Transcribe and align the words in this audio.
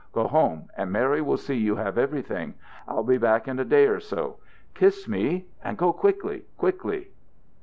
Go 0.13 0.25
home, 0.27 0.67
and 0.75 0.91
Mary 0.91 1.21
will 1.21 1.37
see 1.37 1.53
you 1.53 1.75
have 1.75 1.95
everything. 1.95 2.55
I'll 2.87 3.03
be 3.03 3.19
back 3.19 3.47
in 3.47 3.59
a 3.59 3.63
day 3.63 3.85
or 3.85 3.99
so. 3.99 4.37
Kiss 4.73 5.07
me, 5.07 5.45
and 5.63 5.77
go 5.77 5.93
quickly. 5.93 6.41
Quickly!" 6.57 7.11